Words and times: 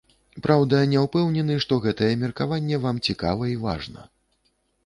Праўда, 0.45 0.79
не 0.93 1.03
ўпэўнены, 1.03 1.57
што 1.65 1.77
гэтае 1.85 2.09
меркаванне 2.23 2.81
вам 2.89 3.05
цікава 3.09 3.43
і 3.55 3.55
важна. 3.67 4.11